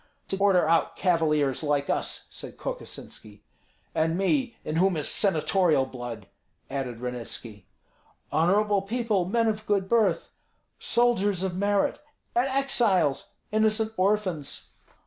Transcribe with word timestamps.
"To 0.29 0.37
order 0.39 0.67
out 0.67 0.95
cavaliers 0.95 1.61
like 1.61 1.87
us!" 1.87 2.25
said 2.31 2.57
Kokosinski. 2.57 3.43
"And 3.93 4.17
me, 4.17 4.57
in 4.65 4.77
whom 4.77 4.97
is 4.97 5.07
senatorial 5.07 5.85
blood!" 5.85 6.25
added 6.71 6.99
Ranitski. 7.01 7.67
"Honorable 8.31 8.81
people, 8.81 9.25
men 9.25 9.47
of 9.47 9.67
good 9.67 9.87
birth!" 9.87 10.31
"Soldiers 10.79 11.43
of 11.43 11.55
merit!" 11.55 11.99
"And 12.33 12.47
exiles!" 12.47 13.33
"Innocent 13.51 13.93
orphans!" 13.95 14.69